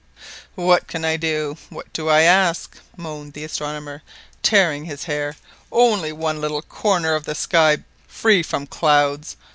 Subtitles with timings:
[0.55, 1.59] "What do I ask?
[1.69, 4.01] what do I ask?" moaned the astronomer,
[4.41, 5.35] tearing his hair.
[5.71, 9.35] "Only one little corner of the sky free from clouds!